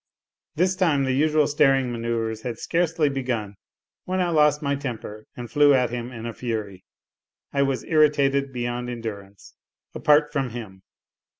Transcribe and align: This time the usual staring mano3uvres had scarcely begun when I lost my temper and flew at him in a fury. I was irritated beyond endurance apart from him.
This 0.55 0.75
time 0.75 1.03
the 1.03 1.11
usual 1.11 1.45
staring 1.45 1.93
mano3uvres 1.93 2.41
had 2.41 2.57
scarcely 2.57 3.07
begun 3.07 3.53
when 4.05 4.19
I 4.19 4.29
lost 4.29 4.63
my 4.63 4.73
temper 4.75 5.27
and 5.37 5.47
flew 5.47 5.75
at 5.75 5.91
him 5.91 6.11
in 6.11 6.25
a 6.25 6.33
fury. 6.33 6.83
I 7.53 7.61
was 7.61 7.83
irritated 7.83 8.51
beyond 8.51 8.89
endurance 8.89 9.53
apart 9.93 10.33
from 10.33 10.49
him. 10.49 10.81